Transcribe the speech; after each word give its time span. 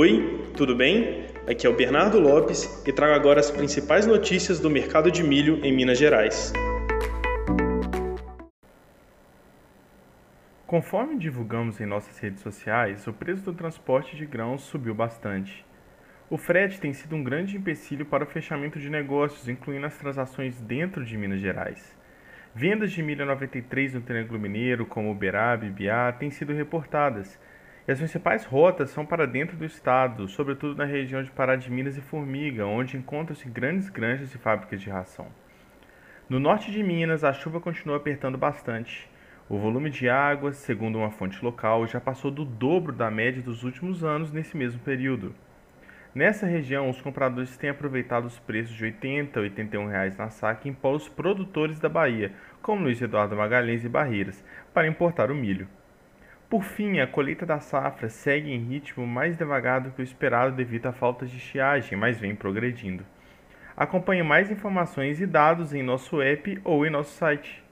Oi, 0.00 0.44
tudo 0.56 0.76
bem? 0.76 1.26
Aqui 1.50 1.66
é 1.66 1.68
o 1.68 1.74
Bernardo 1.74 2.20
Lopes 2.20 2.86
e 2.86 2.92
trago 2.92 3.14
agora 3.14 3.40
as 3.40 3.50
principais 3.50 4.06
notícias 4.06 4.60
do 4.60 4.70
mercado 4.70 5.10
de 5.10 5.24
milho 5.24 5.58
em 5.64 5.74
Minas 5.74 5.98
Gerais. 5.98 6.52
Conforme 10.68 11.18
divulgamos 11.18 11.80
em 11.80 11.84
nossas 11.84 12.16
redes 12.16 12.40
sociais, 12.42 13.08
o 13.08 13.12
preço 13.12 13.42
do 13.42 13.52
transporte 13.52 14.14
de 14.14 14.24
grãos 14.24 14.62
subiu 14.62 14.94
bastante. 14.94 15.66
O 16.30 16.38
frete 16.38 16.78
tem 16.78 16.92
sido 16.92 17.16
um 17.16 17.24
grande 17.24 17.56
empecilho 17.56 18.06
para 18.06 18.22
o 18.22 18.28
fechamento 18.28 18.78
de 18.78 18.88
negócios, 18.88 19.48
incluindo 19.48 19.86
as 19.86 19.98
transações 19.98 20.60
dentro 20.60 21.04
de 21.04 21.16
Minas 21.16 21.40
Gerais. 21.40 21.98
Vendas 22.54 22.92
de 22.92 23.02
milho 23.02 23.26
93 23.26 23.94
no 23.94 24.00
Triângulo 24.00 24.38
Mineiro, 24.38 24.86
como 24.86 25.10
Uberaba 25.10 25.66
e 25.66 25.70
Biá, 25.70 26.12
têm 26.12 26.30
sido 26.30 26.52
reportadas, 26.52 27.36
e 27.88 27.90
as 27.90 27.98
principais 27.98 28.44
rotas 28.44 28.90
são 28.90 29.06
para 29.06 29.26
dentro 29.26 29.56
do 29.56 29.64
estado, 29.64 30.28
sobretudo 30.28 30.76
na 30.76 30.84
região 30.84 31.22
de 31.22 31.30
Pará 31.30 31.56
de 31.56 31.70
Minas 31.70 31.96
e 31.96 32.02
Formiga, 32.02 32.66
onde 32.66 32.98
encontram-se 32.98 33.48
grandes 33.48 33.88
granjas 33.88 34.34
e 34.34 34.36
fábricas 34.36 34.82
de 34.82 34.90
ração. 34.90 35.28
No 36.28 36.38
norte 36.38 36.70
de 36.70 36.82
Minas, 36.82 37.24
a 37.24 37.32
chuva 37.32 37.58
continua 37.58 37.96
apertando 37.96 38.36
bastante. 38.36 39.08
O 39.48 39.56
volume 39.56 39.88
de 39.88 40.06
água, 40.06 40.52
segundo 40.52 40.98
uma 40.98 41.10
fonte 41.10 41.42
local, 41.42 41.86
já 41.86 41.98
passou 41.98 42.30
do 42.30 42.44
dobro 42.44 42.92
da 42.92 43.10
média 43.10 43.40
dos 43.40 43.64
últimos 43.64 44.04
anos 44.04 44.30
nesse 44.30 44.54
mesmo 44.54 44.80
período. 44.80 45.34
Nessa 46.14 46.44
região, 46.44 46.90
os 46.90 47.00
compradores 47.00 47.56
têm 47.56 47.70
aproveitado 47.70 48.26
os 48.26 48.38
preços 48.38 48.74
de 48.74 48.84
R$ 48.84 48.90
80 48.90 49.40
a 49.40 49.42
81 49.44 49.86
reais 49.86 50.14
na 50.14 50.28
saca 50.28 50.68
em 50.68 50.74
polos 50.74 51.08
produtores 51.08 51.80
da 51.80 51.88
Bahia, 51.88 52.32
como 52.60 52.82
Luiz 52.82 53.00
Eduardo 53.00 53.34
Magalhães 53.34 53.82
e 53.82 53.88
Barreiras, 53.88 54.44
para 54.74 54.86
importar 54.86 55.30
o 55.30 55.34
milho. 55.34 55.66
Por 56.48 56.64
fim, 56.64 56.98
a 56.98 57.06
colheita 57.06 57.44
da 57.44 57.60
safra 57.60 58.08
segue 58.08 58.50
em 58.50 58.58
ritmo 58.58 59.06
mais 59.06 59.36
devagar 59.36 59.82
do 59.82 59.90
que 59.90 60.00
o 60.00 60.04
esperado 60.04 60.56
devido 60.56 60.86
à 60.86 60.92
falta 60.92 61.26
de 61.26 61.36
estiagem, 61.36 61.98
mas 61.98 62.18
vem 62.18 62.34
progredindo. 62.34 63.04
Acompanhe 63.76 64.22
mais 64.22 64.50
informações 64.50 65.20
e 65.20 65.26
dados 65.26 65.74
em 65.74 65.82
nosso 65.82 66.22
app 66.22 66.58
ou 66.64 66.86
em 66.86 66.90
nosso 66.90 67.10
site. 67.10 67.62